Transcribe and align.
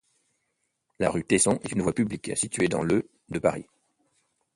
La 0.97 1.11
rue 1.11 1.23
Tesson 1.23 1.59
est 1.61 1.73
une 1.73 1.83
voie 1.83 1.93
publique 1.93 2.35
située 2.35 2.67
dans 2.69 2.81
le 2.81 3.07
de 3.29 3.37
Paris. 3.37 3.67